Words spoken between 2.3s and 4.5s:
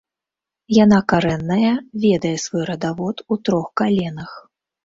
свой радавод у трох каленах.